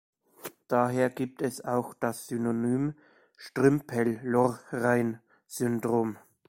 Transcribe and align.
Daher 0.67 1.11
gibt 1.11 1.43
es 1.43 1.63
auch 1.63 1.93
das 1.93 2.25
Synonym 2.25 2.95
"Strümpell-Lorrain-Syndrom. 3.37 6.17